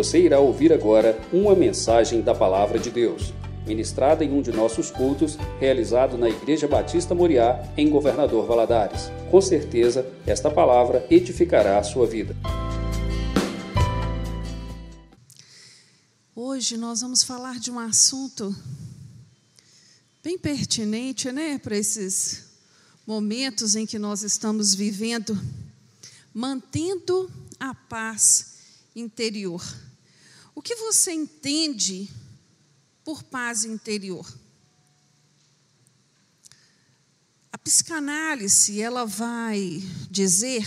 [0.00, 3.34] Você irá ouvir agora uma mensagem da Palavra de Deus,
[3.66, 9.10] ministrada em um de nossos cultos, realizado na Igreja Batista Moriá, em Governador Valadares.
[9.30, 12.34] Com certeza, esta palavra edificará a sua vida.
[16.34, 18.56] Hoje nós vamos falar de um assunto
[20.24, 22.46] bem pertinente, né, para esses
[23.06, 25.38] momentos em que nós estamos vivendo,
[26.32, 27.30] mantendo
[27.60, 28.54] a paz
[28.96, 29.62] interior.
[30.54, 32.08] O que você entende
[33.04, 34.26] por paz interior?
[37.52, 40.66] A psicanálise, ela vai dizer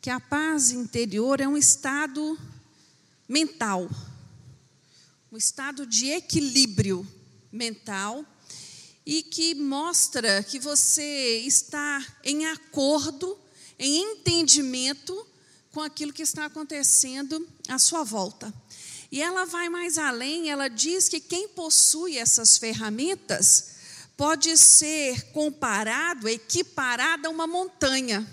[0.00, 2.38] que a paz interior é um estado
[3.28, 3.88] mental,
[5.32, 7.06] um estado de equilíbrio
[7.50, 8.24] mental
[9.06, 13.38] e que mostra que você está em acordo,
[13.78, 15.26] em entendimento
[15.74, 18.54] com aquilo que está acontecendo à sua volta.
[19.10, 23.74] E ela vai mais além, ela diz que quem possui essas ferramentas
[24.16, 28.26] pode ser comparado, equiparado a uma montanha.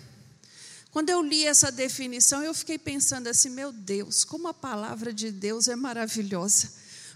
[0.91, 5.31] Quando eu li essa definição, eu fiquei pensando assim: meu Deus, como a palavra de
[5.31, 6.71] Deus é maravilhosa.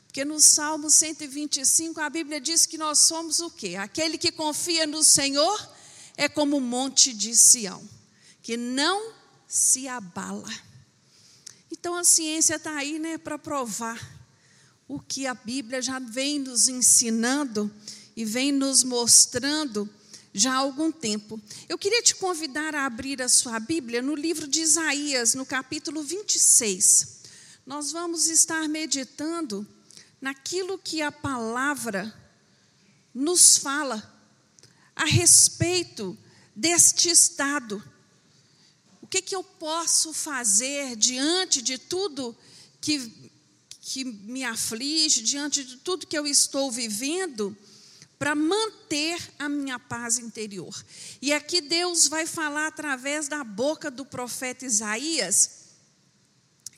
[0.07, 3.75] Porque no Salmo 125 a Bíblia diz que nós somos o quê?
[3.75, 5.69] Aquele que confia no Senhor
[6.17, 7.83] é como o monte de Sião,
[8.41, 9.14] que não
[9.47, 10.51] se abala.
[11.71, 13.99] Então a ciência está aí né, para provar
[14.87, 17.73] o que a Bíblia já vem nos ensinando
[18.15, 19.89] e vem nos mostrando
[20.33, 21.39] já há algum tempo.
[21.67, 26.03] Eu queria te convidar a abrir a sua Bíblia no livro de Isaías, no capítulo
[26.03, 27.21] 26.
[27.65, 29.67] Nós vamos estar meditando
[30.19, 32.13] naquilo que a palavra
[33.13, 34.11] nos fala
[34.95, 36.17] a respeito
[36.55, 37.83] deste estado
[39.15, 42.35] que, que eu posso fazer diante de tudo
[42.81, 43.31] que,
[43.79, 47.55] que me aflige, diante de tudo que eu estou vivendo,
[48.19, 50.73] para manter a minha paz interior?
[51.21, 55.63] E aqui Deus vai falar através da boca do profeta Isaías,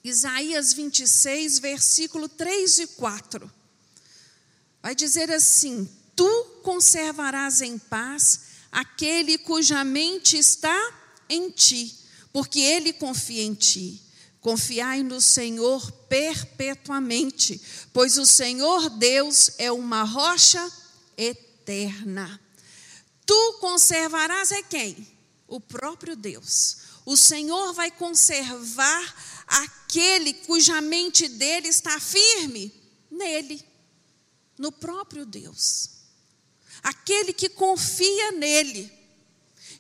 [0.04, 3.52] Isaías 26, versículo 3 e 4.
[4.82, 8.42] Vai dizer assim: Tu conservarás em paz
[8.72, 10.94] aquele cuja mente está
[11.28, 12.07] em ti
[12.38, 14.00] porque Ele confia em ti.
[14.40, 17.60] Confiai no Senhor perpetuamente,
[17.92, 20.72] pois o Senhor Deus é uma rocha
[21.18, 22.40] eterna.
[23.26, 25.08] Tu conservarás é quem?
[25.48, 26.78] O próprio Deus.
[27.08, 29.16] O Senhor vai conservar
[29.48, 32.72] aquele cuja mente dele está firme
[33.10, 33.66] nele,
[34.60, 35.90] no próprio Deus.
[36.84, 38.96] Aquele que confia nele.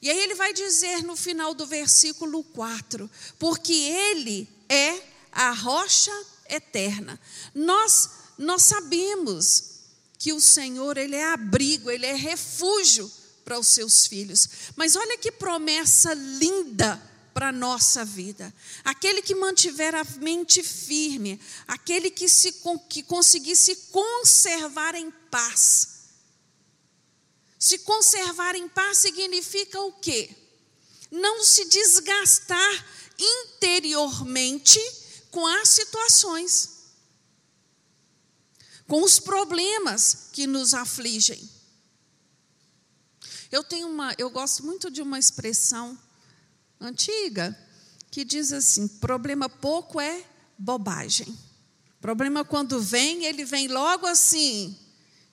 [0.01, 3.09] E aí ele vai dizer no final do versículo 4:
[3.39, 6.11] porque ele é a rocha
[6.49, 7.19] eterna.
[7.53, 9.77] Nós nós sabemos
[10.19, 13.11] que o Senhor ele é abrigo, ele é refúgio
[13.43, 14.47] para os seus filhos.
[14.75, 17.01] Mas olha que promessa linda
[17.33, 18.53] para a nossa vida.
[18.83, 25.96] Aquele que mantiver a mente firme, aquele que, se, que conseguisse conservar em paz
[27.67, 30.33] se conservar em paz significa o quê?
[31.11, 32.85] Não se desgastar
[33.19, 34.79] interiormente
[35.29, 36.69] com as situações,
[38.87, 41.49] com os problemas que nos afligem.
[43.51, 45.99] Eu tenho uma, eu gosto muito de uma expressão
[46.79, 47.53] antiga
[48.09, 50.25] que diz assim: problema pouco é
[50.57, 51.37] bobagem.
[51.99, 54.77] Problema quando vem, ele vem logo assim,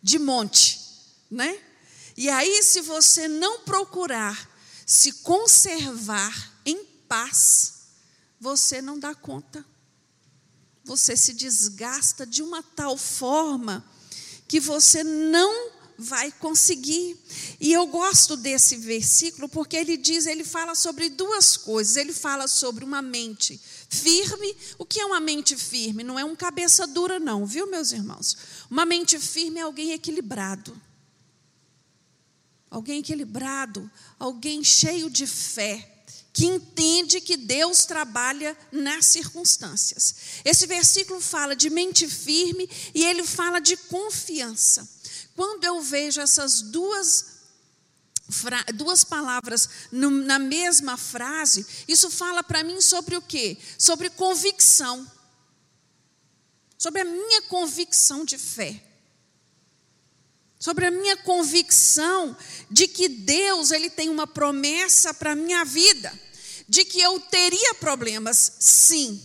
[0.02, 0.80] de monte,
[1.30, 1.62] né?
[2.16, 4.50] E aí, se você não procurar
[4.86, 7.74] se conservar em paz,
[8.38, 9.64] você não dá conta.
[10.84, 13.84] Você se desgasta de uma tal forma
[14.46, 17.16] que você não vai conseguir.
[17.58, 21.96] E eu gosto desse versículo porque ele diz, ele fala sobre duas coisas.
[21.96, 23.58] Ele fala sobre uma mente
[23.88, 24.54] firme.
[24.78, 26.04] O que é uma mente firme?
[26.04, 28.36] Não é um cabeça dura não, viu, meus irmãos?
[28.70, 30.78] Uma mente firme é alguém equilibrado
[32.74, 33.88] alguém equilibrado,
[34.18, 35.92] alguém cheio de fé,
[36.32, 40.16] que entende que Deus trabalha nas circunstâncias.
[40.44, 44.88] Esse versículo fala de mente firme e ele fala de confiança.
[45.36, 47.32] Quando eu vejo essas duas
[48.74, 53.56] duas palavras na mesma frase, isso fala para mim sobre o quê?
[53.78, 55.06] Sobre convicção.
[56.78, 58.93] Sobre a minha convicção de fé
[60.64, 62.34] sobre a minha convicção
[62.70, 66.10] de que Deus ele tem uma promessa para a minha vida,
[66.66, 69.22] de que eu teria problemas, sim.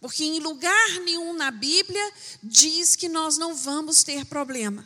[0.00, 2.12] Porque em lugar nenhum na Bíblia
[2.42, 4.84] diz que nós não vamos ter problema.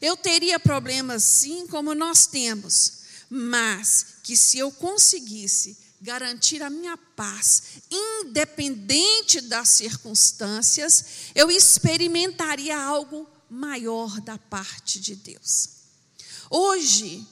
[0.00, 6.96] Eu teria problemas sim, como nós temos, mas que se eu conseguisse garantir a minha
[6.96, 15.80] paz, independente das circunstâncias, eu experimentaria algo maior da parte de Deus.
[16.48, 17.26] Hoje,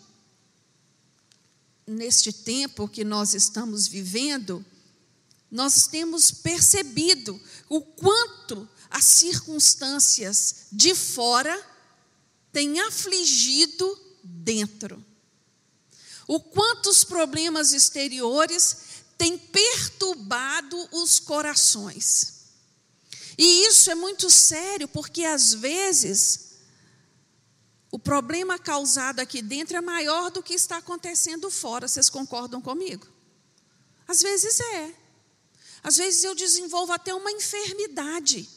[1.87, 4.65] neste tempo que nós estamos vivendo,
[5.50, 11.65] nós temos percebido o quanto as circunstâncias de fora
[12.53, 15.05] têm afligido dentro.
[16.26, 18.76] O quanto os problemas exteriores
[19.17, 22.38] têm perturbado os corações.
[23.38, 26.49] E isso é muito sério, porque às vezes
[27.90, 31.87] o problema causado aqui dentro é maior do que está acontecendo fora.
[31.87, 33.06] Vocês concordam comigo?
[34.08, 34.94] Às vezes é.
[35.82, 38.49] Às vezes eu desenvolvo até uma enfermidade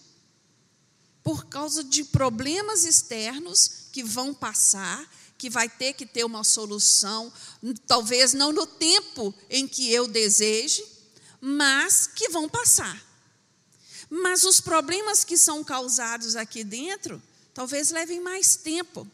[1.24, 5.08] por causa de problemas externos que vão passar,
[5.38, 7.32] que vai ter que ter uma solução,
[7.86, 10.84] talvez não no tempo em que eu deseje,
[11.40, 13.11] mas que vão passar.
[14.14, 17.24] Mas os problemas que são causados aqui dentro,
[17.54, 19.08] talvez levem mais tempo.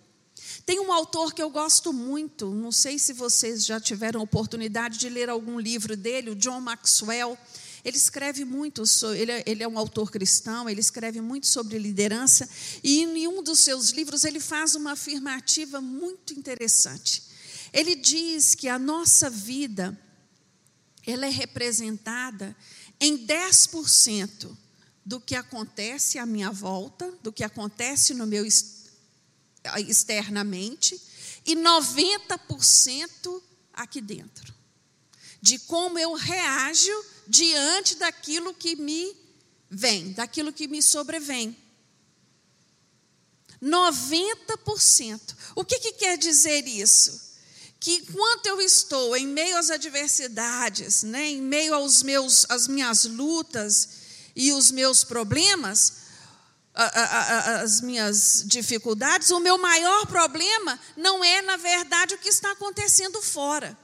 [0.65, 5.07] Tem um autor que eu gosto muito, não sei se vocês já tiveram oportunidade de
[5.07, 7.37] ler algum livro dele, o John Maxwell.
[7.85, 8.81] Ele escreve muito,
[9.15, 12.49] ele é, ele é um autor cristão, ele escreve muito sobre liderança,
[12.83, 17.21] e em um dos seus livros ele faz uma afirmativa muito interessante.
[17.71, 19.95] Ele diz que a nossa vida
[21.05, 22.57] ela é representada
[22.99, 24.57] em 10%
[25.07, 28.45] do que acontece à minha volta, do que acontece no meu
[29.77, 31.01] externamente,
[31.45, 34.53] e 90% aqui dentro.
[35.41, 36.91] De como eu reajo
[37.25, 39.15] diante daquilo que me
[39.69, 41.55] vem, daquilo que me sobrevém.
[43.63, 45.21] 90%.
[45.55, 47.31] O que, que quer dizer isso?
[47.79, 53.05] Que enquanto eu estou em meio às adversidades, né, em meio aos meus, às minhas
[53.05, 53.96] lutas
[54.37, 56.05] e os meus problemas,
[56.73, 63.21] as minhas dificuldades, o meu maior problema não é, na verdade, o que está acontecendo
[63.21, 63.77] fora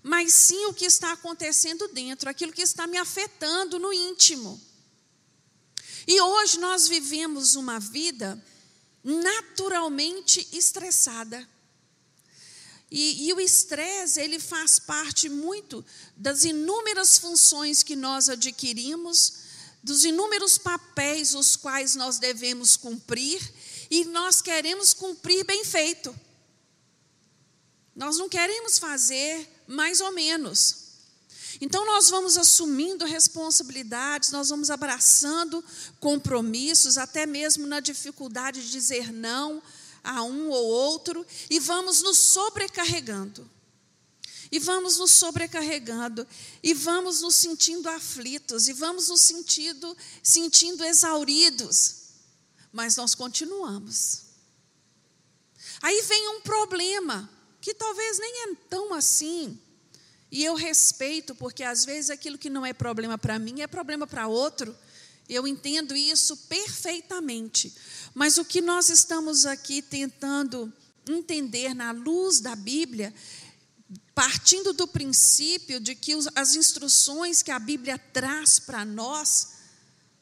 [0.00, 4.58] mas sim o que está acontecendo dentro, aquilo que está me afetando no íntimo.
[6.06, 8.42] E hoje nós vivemos uma vida
[9.04, 11.46] naturalmente estressada.
[12.90, 15.84] E, e, o estresse, ele faz parte muito
[16.16, 19.37] das inúmeras funções que nós adquirimos,
[19.82, 23.40] dos inúmeros papéis os quais nós devemos cumprir,
[23.90, 26.14] e nós queremos cumprir bem feito.
[27.96, 30.88] Nós não queremos fazer mais ou menos.
[31.60, 35.64] Então, nós vamos assumindo responsabilidades, nós vamos abraçando
[35.98, 39.62] compromissos, até mesmo na dificuldade de dizer não
[40.04, 43.48] a um ou outro, e vamos nos sobrecarregando.
[44.50, 46.26] E vamos nos sobrecarregando,
[46.62, 51.96] e vamos nos sentindo aflitos, e vamos nos sentindo, sentindo exauridos.
[52.72, 54.22] Mas nós continuamos.
[55.82, 57.30] Aí vem um problema
[57.60, 59.58] que talvez nem é tão assim.
[60.30, 64.06] E eu respeito, porque às vezes aquilo que não é problema para mim é problema
[64.06, 64.76] para outro.
[65.28, 67.74] Eu entendo isso perfeitamente.
[68.14, 70.72] Mas o que nós estamos aqui tentando
[71.06, 73.14] entender na luz da Bíblia,
[74.18, 79.50] partindo do princípio de que as instruções que a Bíblia traz para nós,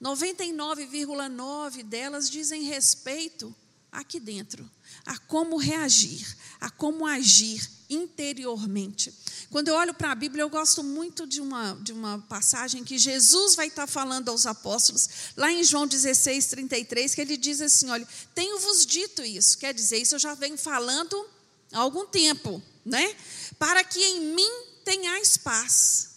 [0.03, 3.57] 99,9 delas dizem respeito
[3.91, 4.71] aqui dentro,
[5.07, 9.15] a como reagir, a como agir interiormente.
[9.49, 12.99] Quando eu olho para a Bíblia, eu gosto muito de uma, de uma passagem que
[12.99, 17.89] Jesus vai estar falando aos apóstolos, lá em João 16, 33, que ele diz assim:
[17.89, 21.27] Olha, tenho-vos dito isso, quer dizer, isso eu já venho falando
[21.73, 23.17] há algum tempo, né?
[23.59, 26.17] Para que em mim tenhais paz.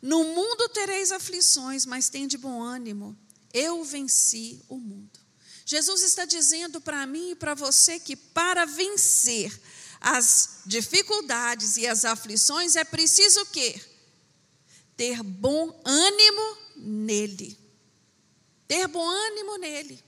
[0.00, 3.16] No mundo tereis aflições, mas tem de bom ânimo.
[3.52, 5.18] Eu venci o mundo.
[5.64, 9.58] Jesus está dizendo para mim e para você que para vencer
[10.00, 13.80] as dificuldades e as aflições é preciso o quê?
[14.96, 17.58] Ter bom ânimo nele.
[18.68, 20.04] Ter bom ânimo nele.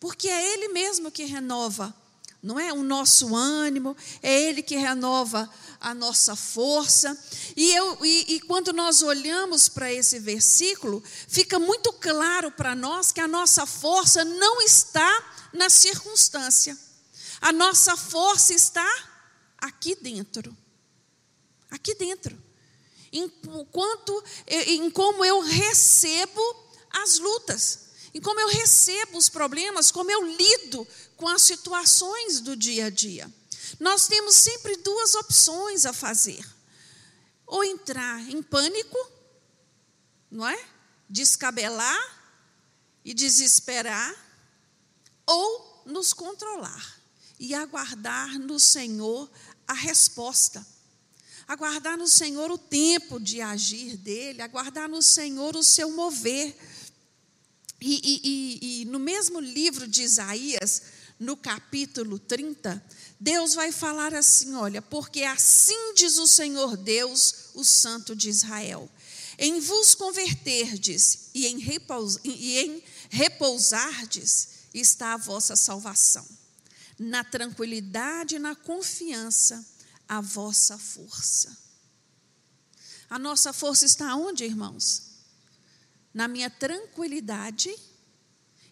[0.00, 1.94] Porque é ele mesmo que renova
[2.42, 2.72] não é?
[2.72, 5.48] O nosso ânimo, é Ele que renova
[5.80, 7.16] a nossa força.
[7.56, 13.12] E, eu, e, e quando nós olhamos para esse versículo, fica muito claro para nós
[13.12, 16.76] que a nossa força não está na circunstância,
[17.40, 18.86] a nossa força está
[19.58, 20.56] aqui dentro.
[21.70, 22.36] Aqui dentro.
[23.12, 23.28] em
[23.70, 26.40] quanto em como eu recebo
[26.90, 27.82] as lutas,
[28.14, 30.86] em como eu recebo os problemas, como eu lido
[31.22, 33.32] com as situações do dia a dia.
[33.78, 36.44] Nós temos sempre duas opções a fazer:
[37.46, 38.98] ou entrar em pânico,
[40.28, 40.66] não é?
[41.08, 41.96] Descabelar
[43.04, 44.12] e desesperar,
[45.24, 47.00] ou nos controlar
[47.38, 49.30] e aguardar no Senhor
[49.68, 50.66] a resposta.
[51.46, 56.56] Aguardar no Senhor o tempo de agir dele, aguardar no Senhor o seu mover.
[57.80, 60.82] E, e, e, e no mesmo livro de Isaías,
[61.22, 62.84] no capítulo 30,
[63.18, 68.90] Deus vai falar assim: olha, porque assim diz o Senhor Deus, o Santo de Israel:
[69.38, 71.58] em vos converterdes e em,
[72.24, 76.26] e em repousardes está a vossa salvação.
[76.98, 79.64] Na tranquilidade e na confiança,
[80.08, 81.56] a vossa força.
[83.08, 85.10] A nossa força está onde, irmãos?
[86.12, 87.74] Na minha tranquilidade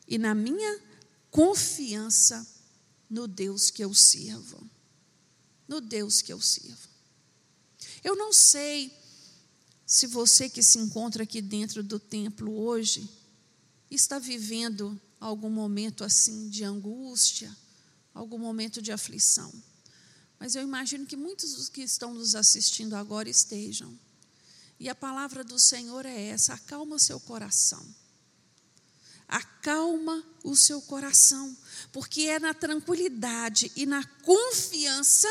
[0.06, 0.89] e na minha
[1.30, 2.46] confiança
[3.08, 4.68] no Deus que eu sirvo.
[5.66, 6.88] No Deus que eu sirvo.
[8.02, 8.96] Eu não sei
[9.86, 13.08] se você que se encontra aqui dentro do templo hoje
[13.90, 17.54] está vivendo algum momento assim de angústia,
[18.14, 19.52] algum momento de aflição.
[20.38, 23.98] Mas eu imagino que muitos dos que estão nos assistindo agora estejam.
[24.78, 27.84] E a palavra do Senhor é essa: acalma seu coração.
[29.30, 31.56] Acalma o seu coração,
[31.92, 35.28] porque é na tranquilidade e na confiança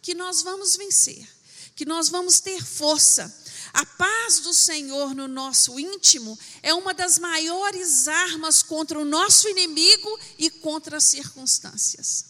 [0.00, 1.26] que nós vamos vencer,
[1.74, 3.34] que nós vamos ter força,
[3.72, 9.48] a paz do Senhor no nosso íntimo é uma das maiores armas contra o nosso
[9.48, 12.24] inimigo e contra as circunstâncias.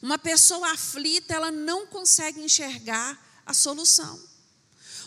[0.00, 4.20] Uma pessoa aflita, ela não consegue enxergar a solução.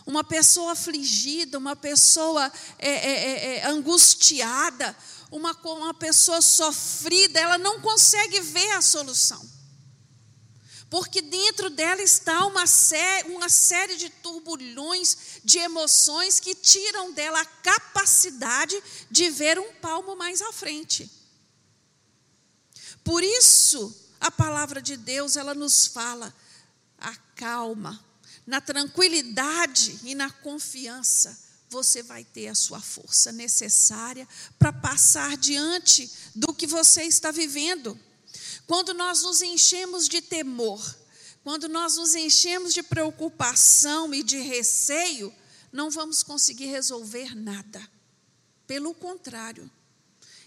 [0.06, 4.96] Uma pessoa afligida, uma pessoa é, é, é, é angustiada,
[5.32, 9.56] uma, uma pessoa sofrida, ela não consegue ver a solução
[10.96, 17.42] porque dentro dela está uma, sé uma série de turbulhões, de emoções que tiram dela
[17.42, 21.12] a capacidade de ver um palmo mais à frente.
[23.04, 26.34] Por isso, a palavra de Deus, ela nos fala,
[26.98, 28.04] acalma,
[28.46, 31.38] na tranquilidade e na confiança,
[31.70, 38.00] você vai ter a sua força necessária para passar diante do que você está vivendo.
[38.68, 40.96] Quando nós nos enchemos de temor,
[41.44, 45.34] quando nós nos enchemos de preocupação e de receio,
[45.72, 47.88] não vamos conseguir resolver nada.
[48.66, 49.70] Pelo contrário,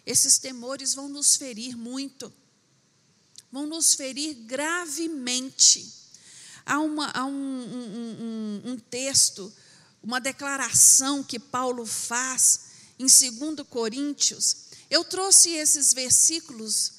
[0.04, 2.32] esses temores vão nos ferir muito,
[3.52, 6.07] vão nos ferir gravemente.
[6.68, 9.50] Há, uma, há um, um, um, um texto,
[10.02, 12.60] uma declaração que Paulo faz
[12.98, 14.68] em 2 Coríntios.
[14.90, 16.92] Eu trouxe esses versículos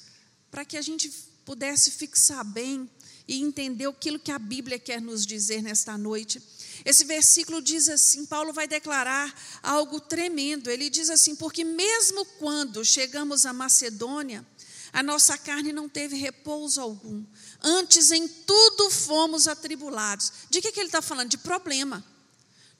[0.50, 1.08] para que a gente
[1.44, 2.90] pudesse fixar bem
[3.28, 6.42] e entender aquilo que a Bíblia quer nos dizer nesta noite.
[6.84, 10.68] Esse versículo diz assim: Paulo vai declarar algo tremendo.
[10.68, 14.44] Ele diz assim: Porque mesmo quando chegamos à Macedônia,
[14.92, 17.24] a nossa carne não teve repouso algum.
[17.62, 20.32] Antes, em tudo fomos atribulados.
[20.48, 21.28] De que, que ele está falando?
[21.28, 22.04] De problema.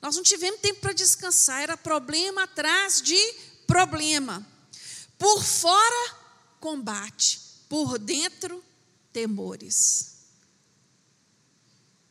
[0.01, 3.19] Nós não tivemos tempo para descansar, era problema atrás de
[3.67, 4.47] problema.
[5.19, 6.17] Por fora,
[6.59, 8.65] combate por dentro,
[9.13, 10.17] temores.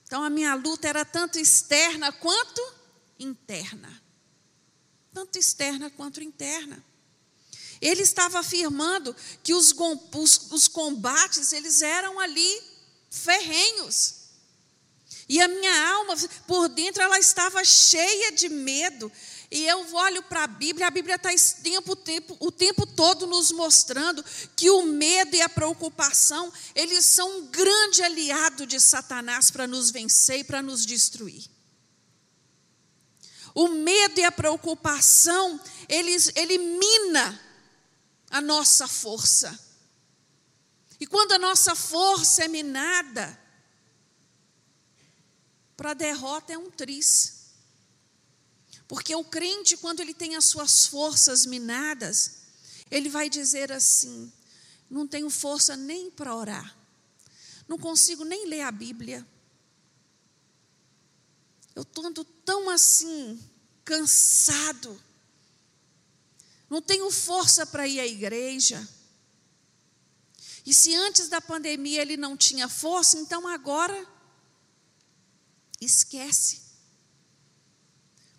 [0.04, 2.62] Então a minha luta era tanto externa quanto
[3.20, 4.02] interna.
[5.14, 6.82] Tanto externa quanto interna.
[7.82, 9.74] Ele estava afirmando que os,
[10.14, 12.62] os, os combates, eles eram ali
[13.10, 14.16] ferrenhos.
[15.28, 16.16] E a minha alma,
[16.48, 19.12] por dentro, ela estava cheia de medo,
[19.52, 21.30] e eu olho para a Bíblia, a Bíblia está
[21.62, 24.24] tempo, tempo, o tempo todo nos mostrando
[24.56, 29.92] que o medo e a preocupação, eles são um grande aliado de Satanás para nos
[29.92, 31.46] vencer e para nos destruir.
[33.56, 37.40] O medo e a preocupação, eles elimina
[38.30, 39.60] a nossa força.
[41.00, 43.40] E quando a nossa força é minada,
[45.78, 47.40] para a derrota é um triz.
[48.88, 52.40] Porque o crente, quando ele tem as suas forças minadas,
[52.92, 54.32] ele vai dizer assim:
[54.90, 56.76] não tenho força nem para orar,
[57.68, 59.26] não consigo nem ler a Bíblia.
[61.76, 63.40] Eu estou tão assim,
[63.86, 65.02] cansado,
[66.70, 68.88] não tenho força para ir à igreja.
[70.66, 74.08] E se antes da pandemia ele não tinha força, então agora
[75.82, 76.68] esquece.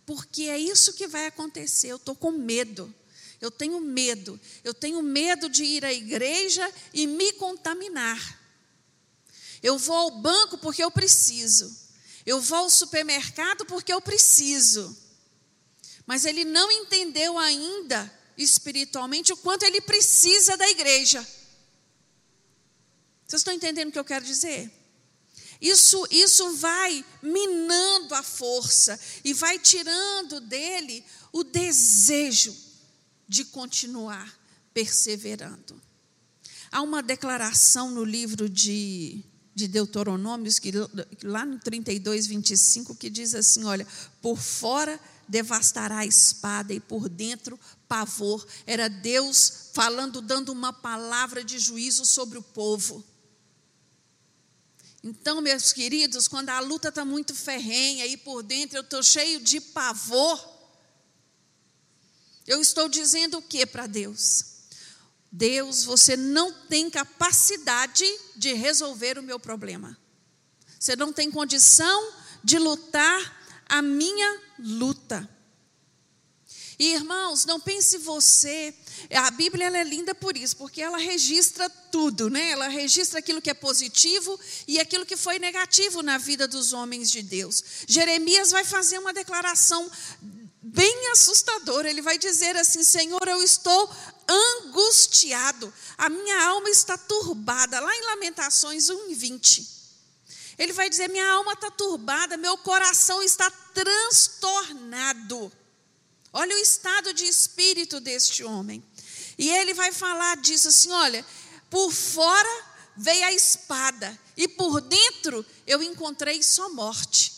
[0.07, 1.87] porque é isso que vai acontecer.
[1.89, 2.93] Eu estou com medo.
[3.41, 4.41] Eu tenho medo.
[4.65, 8.41] Eu tenho medo de ir à igreja e me contaminar.
[9.63, 11.73] Eu vou ao banco porque eu preciso.
[12.27, 14.97] Eu vou ao supermercado porque eu preciso.
[16.07, 21.21] Mas ele não entendeu ainda espiritualmente o quanto ele precisa da igreja.
[23.27, 24.71] Vocês estão entendendo o que eu quero dizer?
[25.61, 32.57] Isso, isso vai minando a força e vai tirando dele o desejo
[33.29, 34.39] de continuar
[34.73, 35.81] perseverando.
[36.73, 39.23] Há uma declaração no livro de,
[39.55, 40.73] de Deuteronômios, que,
[41.23, 43.87] lá no 32, 25, que diz assim: olha,
[44.23, 47.59] por fora devastará a espada e por dentro
[47.91, 48.47] pavor.
[48.65, 53.05] Era Deus falando, dando uma palavra de juízo sobre o povo.
[55.03, 59.41] Então, meus queridos, quando a luta está muito ferrenha e por dentro eu estou cheio
[59.41, 60.39] de pavor,
[62.47, 64.45] eu estou dizendo o que para Deus?
[65.33, 68.05] Deus, você não tem capacidade
[68.37, 69.99] de resolver o meu problema.
[70.79, 72.13] Você não tem condição
[72.45, 75.29] de lutar a minha luta.
[76.81, 78.75] E irmãos, não pense você,
[79.15, 82.53] a Bíblia é linda por isso, porque ela registra tudo, né?
[82.53, 87.11] Ela registra aquilo que é positivo e aquilo que foi negativo na vida dos homens
[87.11, 87.63] de Deus.
[87.87, 89.91] Jeremias vai fazer uma declaração
[90.63, 91.91] bem assustadora.
[91.91, 93.95] Ele vai dizer assim: Senhor, eu estou
[94.27, 97.79] angustiado, a minha alma está turbada.
[97.79, 99.69] Lá em Lamentações 1, 20.
[100.57, 105.53] Ele vai dizer: Minha alma está turbada, meu coração está transtornado.
[106.33, 108.83] Olha o estado de espírito deste homem.
[109.37, 111.25] E ele vai falar disso assim: olha,
[111.69, 117.33] por fora veio a espada, e por dentro eu encontrei só morte.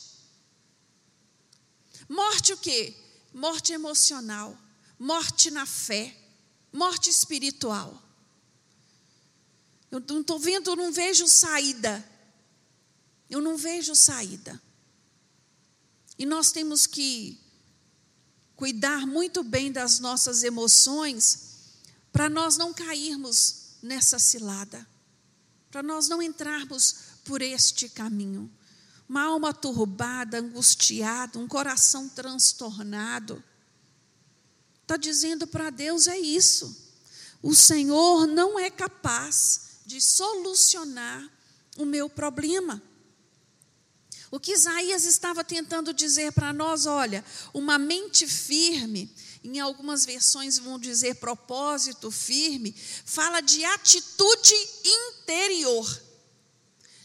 [2.08, 2.94] Morte o quê?
[3.32, 4.58] Morte emocional,
[4.98, 6.14] morte na fé,
[6.72, 8.02] morte espiritual.
[9.90, 12.06] Eu não estou vendo, eu não vejo saída.
[13.28, 14.60] Eu não vejo saída.
[16.18, 17.41] E nós temos que
[18.62, 21.48] cuidar muito bem das nossas emoções,
[22.12, 24.86] para nós não cairmos nessa cilada,
[25.68, 26.94] para nós não entrarmos
[27.24, 28.48] por este caminho.
[29.08, 33.42] Uma alma turbada, angustiada, um coração transtornado.
[34.82, 36.94] Está dizendo para Deus é isso.
[37.42, 41.28] O Senhor não é capaz de solucionar
[41.78, 42.80] o meu problema.
[44.32, 49.14] O que Isaías estava tentando dizer para nós, olha, uma mente firme,
[49.44, 56.02] em algumas versões vão dizer propósito firme, fala de atitude interior.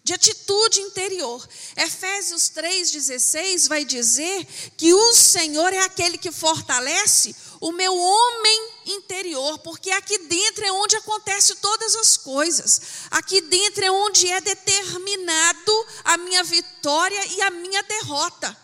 [0.06, 1.46] De atitude interior.
[1.76, 9.60] Efésios 3,16 vai dizer que o Senhor é aquele que fortalece o meu homem interior,
[9.60, 12.82] porque aqui dentro é onde acontece todas as coisas.
[13.12, 18.56] Aqui dentro é onde é determinado a minha vitória e a minha derrota.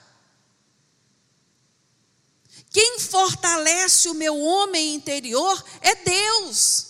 [2.71, 6.87] Quem fortalece o meu homem interior é Deus.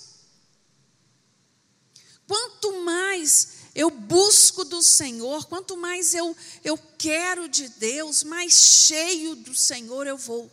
[2.27, 9.35] Quanto mais eu busco do Senhor, quanto mais eu, eu quero de Deus, mais cheio
[9.35, 10.49] do Senhor eu vou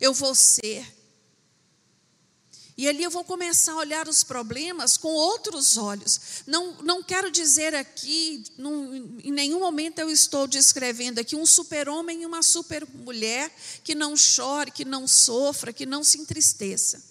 [0.00, 0.99] eu vou ser.
[2.76, 6.42] E ali eu vou começar a olhar os problemas com outros olhos.
[6.46, 8.42] Não, não quero dizer aqui,
[9.22, 13.54] em nenhum momento eu estou descrevendo aqui um super-homem e uma super-mulher
[13.84, 17.02] que não chore, que não sofra, que não se entristeça.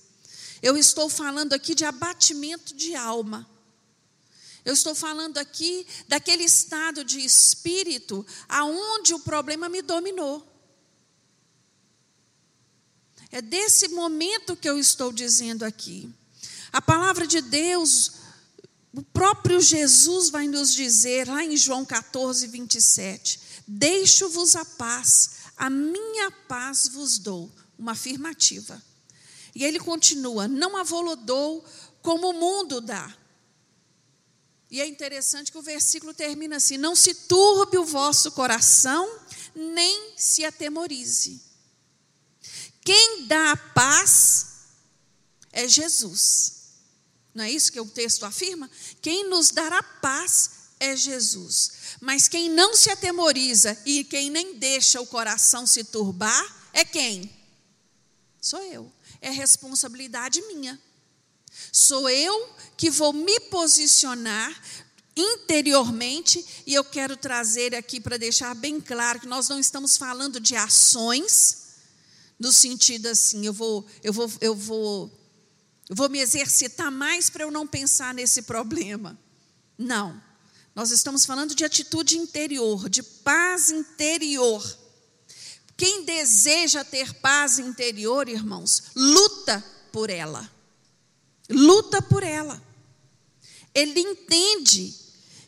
[0.62, 3.48] Eu estou falando aqui de abatimento de alma.
[4.66, 10.49] Eu estou falando aqui daquele estado de espírito aonde o problema me dominou.
[13.32, 16.10] É desse momento que eu estou dizendo aqui.
[16.72, 18.14] A palavra de Deus,
[18.94, 23.40] o próprio Jesus vai nos dizer, lá em João 14, 27,
[23.72, 27.52] Deixo-vos a paz, a minha paz vos dou.
[27.78, 28.82] Uma afirmativa.
[29.54, 31.64] E ele continua: Não a vou dou
[32.02, 33.16] como o mundo dá.
[34.72, 39.08] E é interessante que o versículo termina assim: Não se turbe o vosso coração,
[39.56, 41.40] nem se atemorize.
[42.90, 44.48] Quem dá a paz
[45.52, 46.54] é Jesus.
[47.36, 48.68] Não é isso que o texto afirma?
[49.00, 50.50] Quem nos dará paz
[50.80, 51.72] é Jesus.
[52.02, 57.32] Mas quem não se atemoriza e quem nem deixa o coração se turbar é quem?
[58.42, 58.92] Sou eu.
[59.22, 60.82] É responsabilidade minha.
[61.72, 64.60] Sou eu que vou me posicionar
[65.16, 70.40] interiormente e eu quero trazer aqui para deixar bem claro que nós não estamos falando
[70.40, 71.69] de ações,
[72.40, 75.12] no sentido assim, eu vou, eu vou, eu vou,
[75.90, 79.20] eu vou me exercitar mais para eu não pensar nesse problema.
[79.78, 80.22] Não.
[80.74, 84.64] Nós estamos falando de atitude interior, de paz interior.
[85.76, 90.50] Quem deseja ter paz interior, irmãos, luta por ela.
[91.50, 92.62] Luta por ela.
[93.74, 94.96] Ele entende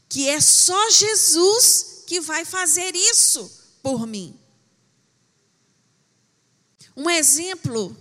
[0.09, 3.49] que é só Jesus que vai fazer isso
[3.81, 4.37] por mim.
[6.95, 7.95] Um exemplo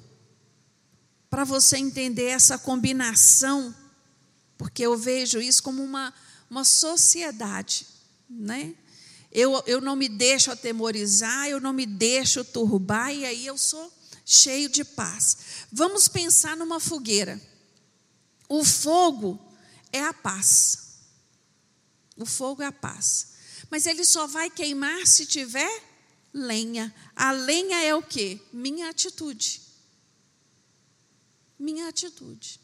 [1.29, 3.74] para você entender essa combinação,
[4.59, 6.12] porque eu vejo isso como uma,
[6.50, 7.87] uma sociedade,
[8.29, 8.74] né?
[9.33, 13.92] Eu, eu não me deixo atemorizar, eu não me deixo turbar, e aí eu sou
[14.26, 15.37] cheio de paz.
[15.70, 17.40] Vamos pensar numa fogueira.
[18.48, 19.38] O fogo
[19.92, 20.79] é a paz.
[22.16, 23.29] O fogo é a paz.
[23.70, 25.89] Mas ele só vai queimar se tiver
[26.33, 26.95] lenha.
[27.14, 28.40] A lenha é o que?
[28.53, 29.61] Minha atitude.
[31.59, 32.61] Minha atitude.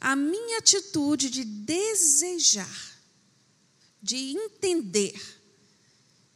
[0.00, 2.98] A minha atitude de desejar,
[4.02, 5.20] de entender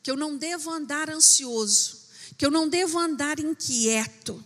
[0.03, 2.03] que eu não devo andar ansioso,
[2.37, 4.43] que eu não devo andar inquieto,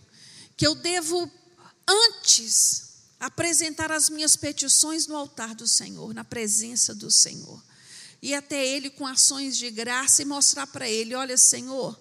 [0.55, 1.31] que eu devo
[1.87, 2.87] antes
[3.19, 7.63] apresentar as minhas petições no altar do Senhor, na presença do Senhor.
[8.21, 11.99] E até Ele com ações de graça e mostrar para Ele: olha, Senhor,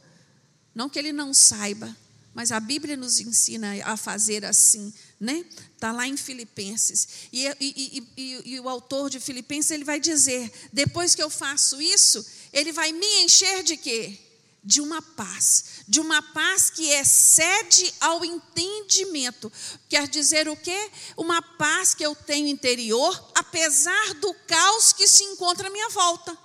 [0.74, 1.94] não que Ele não saiba,
[2.34, 5.44] mas a Bíblia nos ensina a fazer assim, né?
[5.74, 7.08] Está lá em Filipenses.
[7.32, 11.80] E, e, e, e, o autor de Filipenses ele vai dizer: depois que eu faço
[11.80, 14.18] isso, ele vai me encher de quê?
[14.66, 19.50] De uma paz, de uma paz que excede ao entendimento.
[19.88, 20.90] Quer dizer o quê?
[21.16, 26.36] Uma paz que eu tenho interior, apesar do caos que se encontra à minha volta.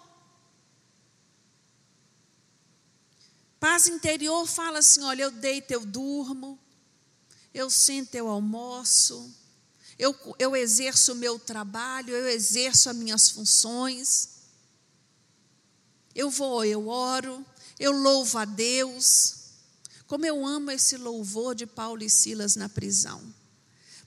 [3.59, 6.59] Paz interior fala assim: olha, eu deito, eu durmo,
[7.51, 9.33] eu sento, eu almoço,
[9.97, 14.29] eu, eu exerço o meu trabalho, eu exerço as minhas funções,
[16.13, 17.43] eu vou, eu oro,
[17.81, 19.37] eu louvo a Deus.
[20.05, 23.21] Como eu amo esse louvor de Paulo e Silas na prisão.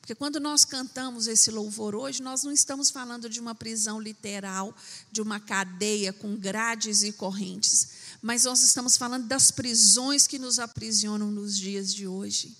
[0.01, 4.77] Porque quando nós cantamos esse louvor hoje, nós não estamos falando de uma prisão literal,
[5.11, 7.89] de uma cadeia com grades e correntes,
[8.21, 12.55] mas nós estamos falando das prisões que nos aprisionam nos dias de hoje.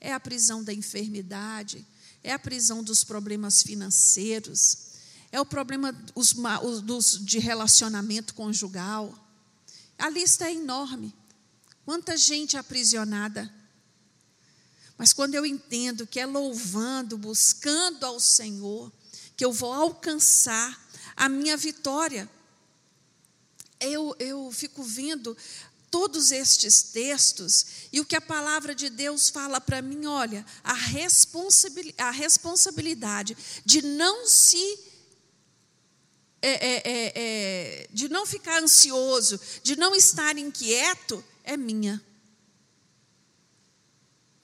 [0.00, 1.86] É a prisão da enfermidade,
[2.24, 4.78] é a prisão dos problemas financeiros,
[5.30, 5.94] é o problema
[7.22, 9.14] de relacionamento conjugal,
[10.00, 11.14] a lista é enorme.
[11.84, 13.52] Quanta gente aprisionada.
[14.96, 18.92] Mas quando eu entendo que é louvando, buscando ao Senhor,
[19.36, 22.28] que eu vou alcançar a minha vitória,
[23.80, 25.36] eu, eu fico vendo
[25.90, 30.74] todos estes textos e o que a palavra de Deus fala para mim, olha, a,
[30.74, 34.78] responsabilidade, a responsabilidade de não se
[36.42, 42.02] é, é, é, é, de não ficar ansioso, de não estar inquieto, é minha.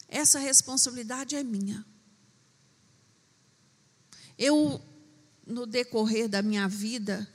[0.08, 1.84] Essa responsabilidade é minha.
[4.38, 4.80] Eu,
[5.46, 7.26] no decorrer da minha vida,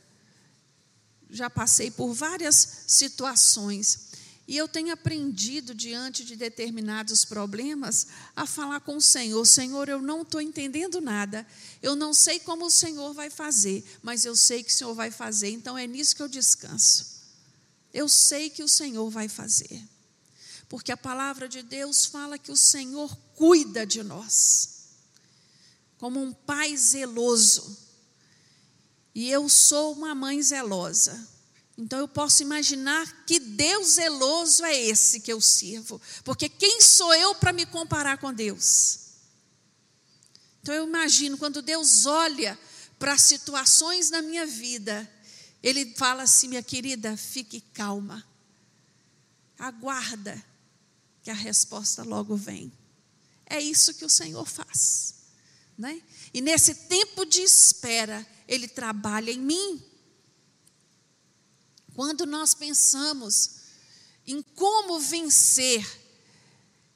[1.30, 4.11] já passei por várias situações
[4.52, 10.02] e eu tenho aprendido, diante de determinados problemas, a falar com o Senhor: Senhor, eu
[10.02, 11.48] não estou entendendo nada,
[11.82, 15.10] eu não sei como o Senhor vai fazer, mas eu sei que o Senhor vai
[15.10, 17.22] fazer, então é nisso que eu descanso.
[17.94, 19.82] Eu sei que o Senhor vai fazer,
[20.68, 24.90] porque a palavra de Deus fala que o Senhor cuida de nós,
[25.98, 27.78] como um pai zeloso,
[29.16, 31.26] e eu sou uma mãe zelosa.
[31.82, 37.12] Então eu posso imaginar que Deus zeloso é esse que eu sirvo, porque quem sou
[37.12, 39.00] eu para me comparar com Deus?
[40.62, 42.58] Então eu imagino quando Deus olha
[43.00, 45.12] para situações na minha vida,
[45.64, 48.24] Ele fala assim: minha querida, fique calma,
[49.58, 50.40] aguarda,
[51.24, 52.72] que a resposta logo vem.
[53.48, 55.16] É isso que o Senhor faz,
[55.76, 56.00] né?
[56.32, 59.91] E nesse tempo de espera, Ele trabalha em mim
[61.96, 63.62] quando nós pensamos
[64.26, 65.86] em como vencer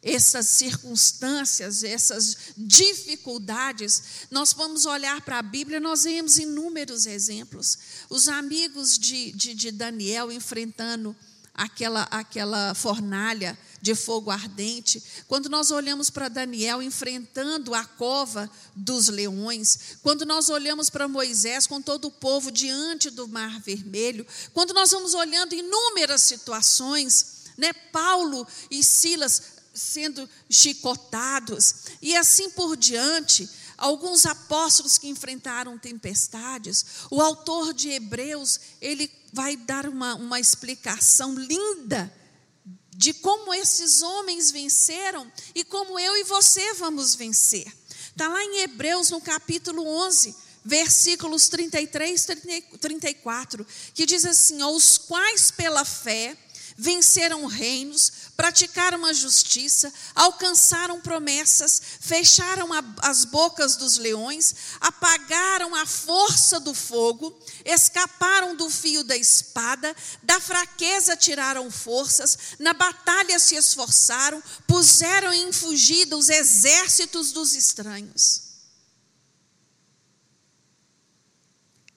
[0.02, 7.80] essas circunstâncias, essas dificuldades, nós vamos olhar para a Bíblia, nós vemos inúmeros exemplos.
[8.08, 11.16] Os amigos de, de, de Daniel enfrentando
[11.56, 19.10] aquela, aquela fornalha de fogo ardente, quando nós olhamos para Daniel enfrentando a cova dos
[19.10, 24.74] leões, quando nós olhamos para Moisés com todo o povo diante do mar vermelho, quando
[24.74, 33.48] nós vamos olhando inúmeras situações, né, Paulo e Silas sendo chicotados, e assim por diante.
[33.78, 41.36] Alguns apóstolos que enfrentaram tempestades, o autor de Hebreus, ele vai dar uma, uma explicação
[41.36, 42.12] linda
[42.96, 47.72] de como esses homens venceram e como eu e você vamos vencer.
[48.10, 54.98] Está lá em Hebreus, no capítulo 11, versículos 33 e 34, que diz assim: Os
[54.98, 56.38] quais pela fé
[56.78, 65.86] venceram reinos, praticaram a justiça, alcançaram promessas, fecharam a, as bocas dos leões, apagaram a
[65.86, 73.56] força do fogo, escaparam do fio da espada, da fraqueza tiraram forças, na batalha se
[73.56, 78.44] esforçaram, puseram em fugida os exércitos dos estranhos.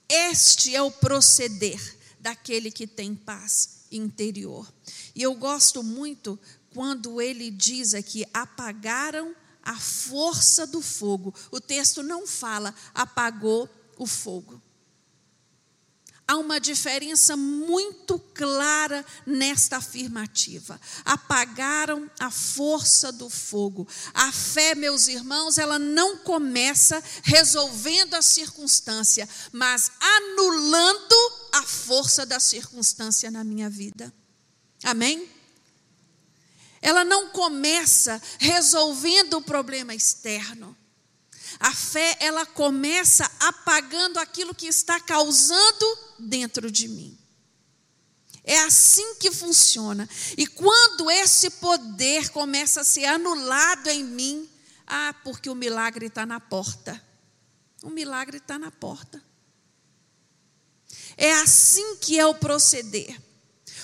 [0.09, 4.73] Este é o proceder daquele que tem paz interior.
[5.15, 6.39] E eu gosto muito
[6.73, 11.35] quando ele diz aqui: apagaram a força do fogo.
[11.51, 14.63] O texto não fala apagou o fogo.
[16.31, 20.79] Há uma diferença muito clara nesta afirmativa.
[21.03, 23.89] Apagaram a força do fogo.
[24.13, 31.17] A fé, meus irmãos, ela não começa resolvendo a circunstância, mas anulando
[31.51, 34.13] a força da circunstância na minha vida.
[34.85, 35.27] Amém?
[36.83, 40.77] Ela não começa resolvendo o problema externo.
[41.61, 47.19] A fé, ela começa apagando aquilo que está causando dentro de mim.
[48.45, 50.09] É assim que funciona.
[50.37, 54.49] E quando esse poder começa a ser anulado em mim,
[54.87, 57.03] ah, porque o milagre está na porta.
[57.83, 59.23] O milagre está na porta.
[61.17, 63.21] É assim que é o proceder.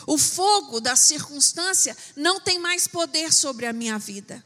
[0.06, 4.44] O fogo da circunstância não tem mais poder sobre a minha vida.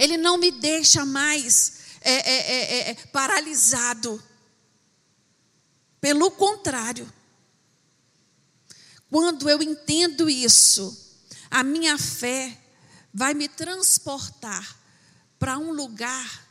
[0.00, 4.22] Ele não me deixa mais é, é, é, é, paralisado.
[6.00, 7.12] Pelo contrário,
[9.10, 11.18] quando eu entendo isso,
[11.50, 12.58] a minha fé
[13.12, 14.74] vai me transportar
[15.38, 16.48] para um lugar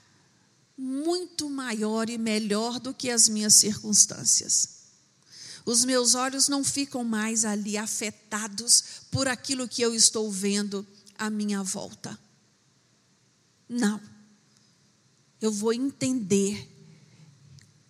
[0.78, 4.78] muito maior e melhor do que as minhas circunstâncias.
[5.66, 10.86] Os meus olhos não ficam mais ali afetados por aquilo que eu estou vendo
[11.18, 12.29] à minha volta.
[13.70, 14.02] Não.
[15.40, 16.68] Eu vou entender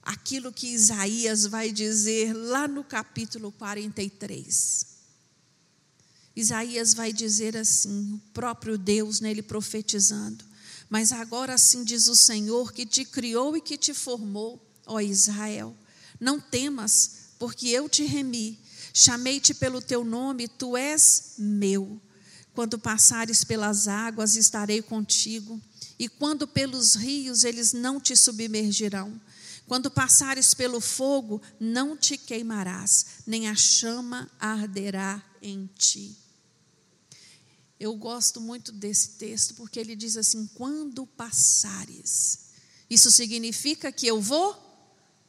[0.04, 4.86] aquilo que Isaías vai dizer lá no capítulo 43.
[6.36, 10.44] Isaías vai dizer assim, o próprio Deus nele profetizando:
[10.90, 15.76] Mas agora assim diz o Senhor que te criou e que te formou, ó Israel.
[16.20, 18.60] Não temas, porque eu te remi,
[18.94, 22.02] chamei-te pelo teu nome, tu és meu.
[22.54, 25.62] Quando passares pelas águas, estarei contigo
[25.98, 29.20] e quando pelos rios eles não te submergirão.
[29.68, 36.18] Quando passares pelo fogo, não te queimarás, nem a chama arderá em ti.
[37.80, 42.50] Eu gosto muito desse texto porque ele diz assim: quando passares.
[42.90, 44.58] Isso significa que eu vou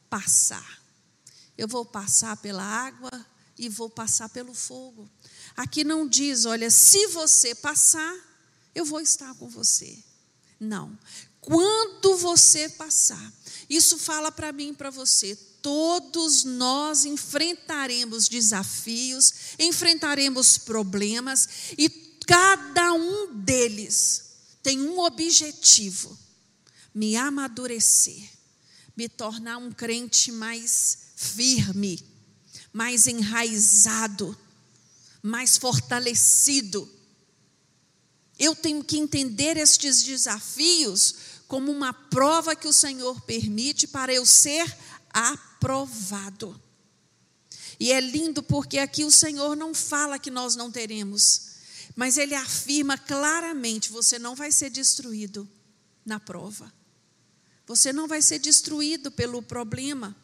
[0.09, 0.81] passar.
[1.57, 3.11] Eu vou passar pela água
[3.57, 5.07] e vou passar pelo fogo.
[5.55, 8.17] Aqui não diz, olha, se você passar,
[8.73, 10.03] eu vou estar com você.
[10.61, 10.95] Não.
[11.41, 13.33] Quando você passar,
[13.67, 15.35] isso fala para mim e para você.
[15.59, 21.89] Todos nós enfrentaremos desafios, enfrentaremos problemas e
[22.27, 26.15] cada um deles tem um objetivo:
[26.93, 28.29] me amadurecer,
[28.95, 32.03] me tornar um crente mais firme,
[32.71, 34.37] mais enraizado,
[35.23, 37.00] mais fortalecido
[38.41, 41.15] eu tenho que entender estes desafios
[41.47, 44.65] como uma prova que o Senhor permite para eu ser
[45.11, 46.59] aprovado.
[47.79, 51.51] E é lindo porque aqui o Senhor não fala que nós não teremos,
[51.95, 55.47] mas ele afirma claramente: você não vai ser destruído
[56.03, 56.73] na prova.
[57.67, 60.15] Você não vai ser destruído pelo problema.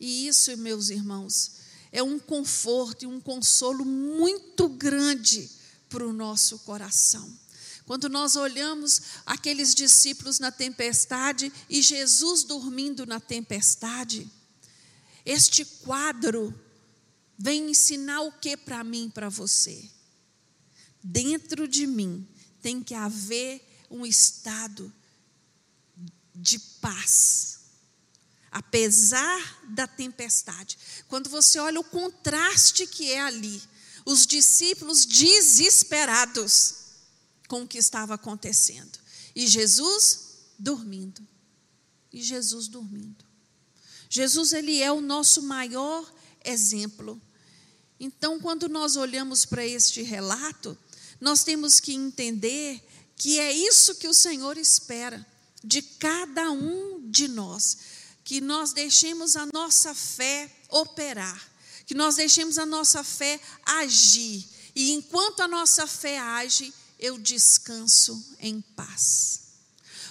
[0.00, 1.56] E isso, meus irmãos,
[1.92, 5.57] é um conforto e um consolo muito grande
[5.88, 7.38] para o nosso coração.
[7.84, 14.30] Quando nós olhamos aqueles discípulos na tempestade e Jesus dormindo na tempestade,
[15.24, 16.54] este quadro
[17.38, 19.88] vem ensinar o que para mim para você?
[21.02, 22.28] Dentro de mim
[22.60, 24.92] tem que haver um estado
[26.34, 27.60] de paz,
[28.50, 30.78] apesar da tempestade.
[31.08, 33.62] Quando você olha o contraste que é ali,
[34.08, 36.76] os discípulos desesperados
[37.46, 38.98] com o que estava acontecendo.
[39.36, 41.20] E Jesus dormindo.
[42.10, 43.22] E Jesus dormindo.
[44.08, 46.10] Jesus, ele é o nosso maior
[46.42, 47.20] exemplo.
[48.00, 50.76] Então, quando nós olhamos para este relato,
[51.20, 52.82] nós temos que entender
[53.14, 55.26] que é isso que o Senhor espera
[55.62, 57.76] de cada um de nós,
[58.24, 61.46] que nós deixemos a nossa fé operar,
[61.88, 68.36] que nós deixemos a nossa fé agir, e enquanto a nossa fé age, eu descanso
[68.38, 69.48] em paz.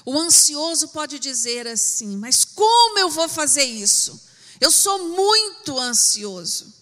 [0.04, 4.20] O ansioso pode dizer assim: Mas como eu vou fazer isso?
[4.60, 6.74] Eu sou muito ansioso.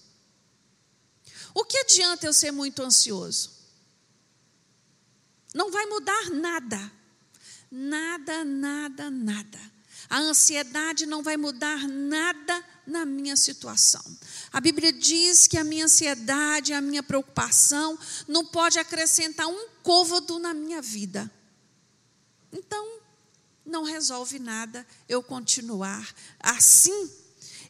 [1.53, 3.51] O que adianta eu ser muito ansioso?
[5.53, 6.91] Não vai mudar nada.
[7.69, 9.59] Nada, nada, nada.
[10.09, 14.03] A ansiedade não vai mudar nada na minha situação.
[14.55, 20.39] A Bíblia diz que a minha ansiedade, a minha preocupação não pode acrescentar um côvado
[20.39, 21.29] na minha vida.
[22.53, 23.01] Então,
[23.65, 27.11] não resolve nada eu continuar assim.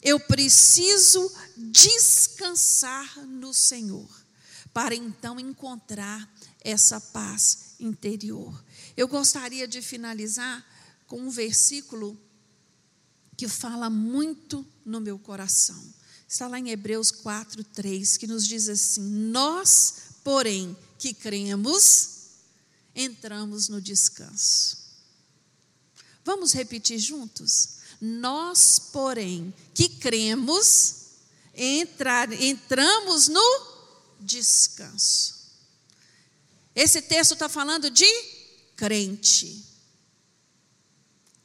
[0.00, 4.08] Eu preciso descansar no Senhor
[4.72, 8.64] para então encontrar essa paz interior.
[8.96, 10.64] Eu gostaria de finalizar
[11.08, 12.16] com um versículo
[13.36, 15.96] que fala muito no meu coração.
[16.28, 22.08] Está lá em Hebreus 4, 3, que nos diz assim: Nós, porém, que cremos,
[22.94, 24.78] entramos no descanso.
[26.24, 27.76] Vamos repetir juntos?
[28.00, 30.96] Nós, porém, que cremos,
[31.54, 33.76] entrar, entramos no
[34.20, 35.36] descanso.
[36.74, 38.06] Esse texto está falando de
[38.74, 39.64] crente.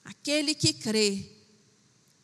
[0.04, 1.32] Aquele que crê,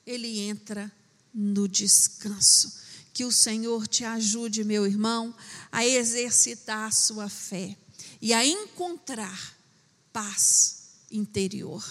[0.05, 0.91] ele entra
[1.37, 2.73] no descanso.
[3.13, 5.33] Que o Senhor te ajude, meu irmão,
[5.71, 7.77] a exercitar a sua fé
[8.19, 9.55] e a encontrar
[10.11, 10.79] paz
[11.11, 11.83] interior,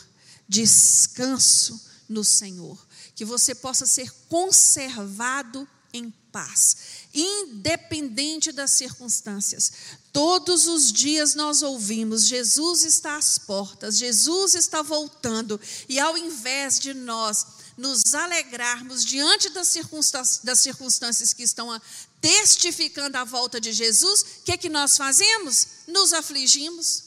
[0.49, 2.77] descanso no Senhor.
[3.15, 6.77] Que você possa ser conservado em paz,
[7.15, 9.73] independente das circunstâncias.
[10.13, 16.79] Todos os dias nós ouvimos: Jesus está às portas, Jesus está voltando, e ao invés
[16.79, 21.81] de nós nos alegrarmos diante das circunstâncias, das circunstâncias que estão
[22.21, 25.69] testificando a volta de Jesus, o que, é que nós fazemos?
[25.87, 27.05] Nos afligimos.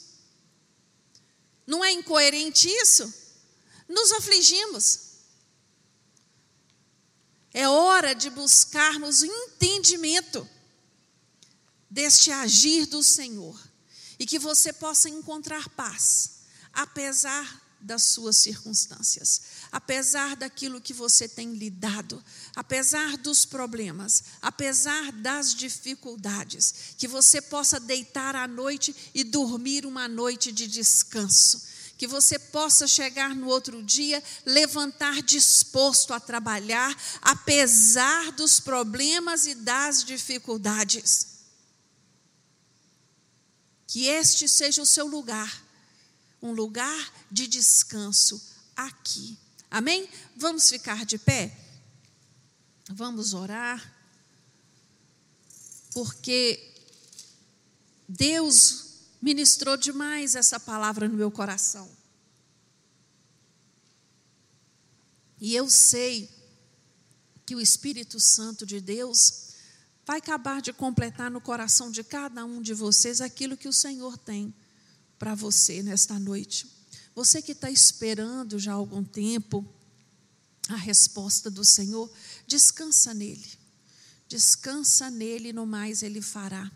[1.66, 3.12] Não é incoerente isso?
[3.88, 5.10] Nos afligimos.
[7.52, 10.48] É hora de buscarmos o entendimento
[11.90, 13.60] deste agir do Senhor
[14.18, 19.40] e que você possa encontrar paz, apesar das suas circunstâncias,
[19.72, 22.22] apesar daquilo que você tem lidado,
[22.54, 30.08] apesar dos problemas, apesar das dificuldades, que você possa deitar à noite e dormir uma
[30.08, 38.32] noite de descanso que você possa chegar no outro dia, levantar disposto a trabalhar, apesar
[38.32, 41.26] dos problemas e das dificuldades.
[43.86, 45.62] Que este seja o seu lugar,
[46.40, 48.40] um lugar de descanso
[48.74, 49.38] aqui.
[49.70, 50.08] Amém?
[50.36, 51.56] Vamos ficar de pé?
[52.88, 53.94] Vamos orar.
[55.92, 56.74] Porque
[58.08, 58.90] Deus
[59.22, 61.88] ministrou demais essa palavra no meu coração.
[65.40, 66.28] E eu sei
[67.46, 69.50] que o Espírito Santo de Deus
[70.04, 74.18] vai acabar de completar no coração de cada um de vocês aquilo que o Senhor
[74.18, 74.52] tem
[75.18, 76.79] para você nesta noite.
[77.14, 79.66] Você que está esperando já há algum tempo
[80.68, 82.10] a resposta do Senhor,
[82.46, 83.46] descansa nele.
[84.28, 86.70] Descansa nele, no mais ele fará.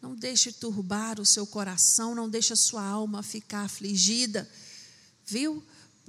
[0.00, 4.50] Não deixe turbar o seu coração, não deixe a sua alma ficar afligida,
[5.24, 5.62] viu?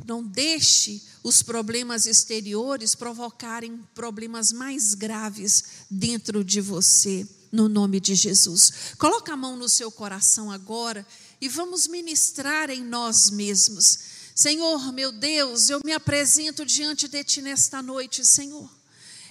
[0.04, 8.16] Não deixe os problemas exteriores provocarem problemas mais graves dentro de você, no nome de
[8.16, 8.96] Jesus.
[8.98, 11.06] Coloca a mão no seu coração agora
[11.44, 14.00] e vamos ministrar em nós mesmos.
[14.34, 18.72] Senhor, meu Deus, eu me apresento diante de Ti nesta noite, Senhor.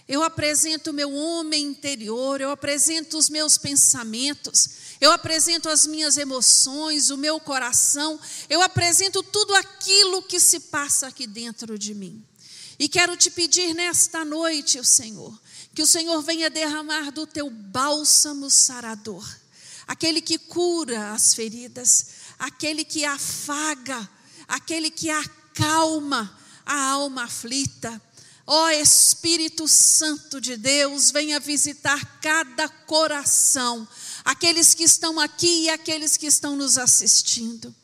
[0.07, 4.69] Eu apresento o meu homem interior, eu apresento os meus pensamentos,
[5.01, 11.07] eu apresento as minhas emoções, o meu coração, eu apresento tudo aquilo que se passa
[11.07, 12.23] aqui dentro de mim.
[12.79, 15.33] E quero te pedir nesta noite, Senhor,
[15.75, 19.27] que o Senhor venha derramar do teu bálsamo sarador,
[19.87, 22.07] aquele que cura as feridas,
[22.39, 24.09] aquele que afaga,
[24.49, 28.01] aquele que acalma a alma aflita
[28.47, 33.87] Ó Espírito Santo de Deus, venha visitar cada coração,
[34.24, 37.74] aqueles que estão aqui e aqueles que estão nos assistindo.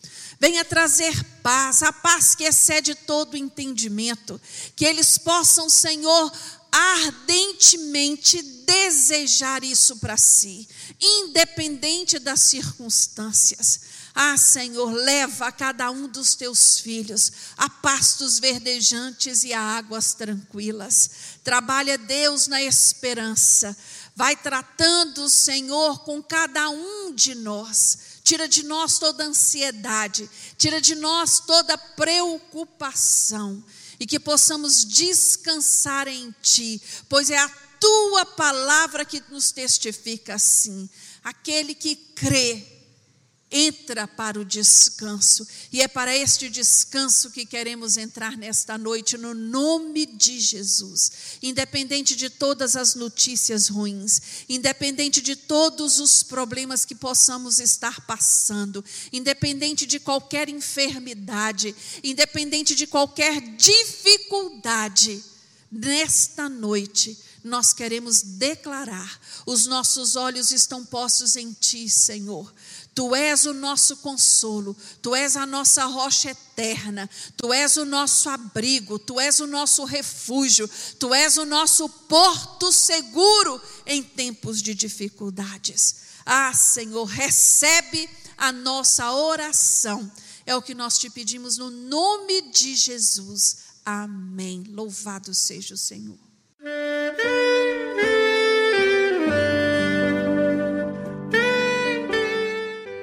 [0.40, 4.40] Venha trazer paz, a paz que excede todo entendimento,
[4.76, 6.32] que eles possam, Senhor,
[6.70, 10.68] ardentemente desejar isso para si,
[11.00, 13.80] independente das circunstâncias.
[14.14, 20.12] Ah, Senhor, leva a cada um dos teus filhos a pastos verdejantes e a águas
[20.14, 21.10] tranquilas.
[21.44, 23.76] Trabalha, Deus, na esperança.
[24.16, 27.98] Vai tratando, Senhor, com cada um de nós.
[28.24, 33.64] Tira de nós toda ansiedade, tira de nós toda preocupação
[33.98, 37.48] e que possamos descansar em Ti, pois é a
[37.80, 40.88] Tua palavra que nos testifica assim.
[41.22, 42.77] Aquele que crê
[43.50, 45.46] entra para o descanso.
[45.72, 51.10] E é para este descanso que queremos entrar nesta noite, no nome de Jesus.
[51.42, 58.84] Independente de todas as notícias ruins, independente de todos os problemas que possamos estar passando,
[59.12, 65.22] independente de qualquer enfermidade, independente de qualquer dificuldade,
[65.70, 67.18] nesta noite
[67.48, 72.54] nós queremos declarar: os nossos olhos estão postos em Ti, Senhor.
[72.94, 78.28] Tu és o nosso consolo, Tu és a nossa rocha eterna, Tu és o nosso
[78.28, 80.68] abrigo, Tu és o nosso refúgio,
[80.98, 85.96] Tu és o nosso porto seguro em tempos de dificuldades.
[86.26, 90.10] Ah, Senhor, recebe a nossa oração.
[90.44, 93.58] É o que nós te pedimos no nome de Jesus.
[93.84, 94.64] Amém.
[94.68, 96.27] Louvado seja o Senhor.